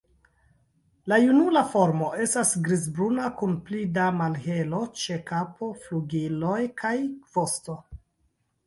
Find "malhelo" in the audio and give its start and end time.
4.23-4.81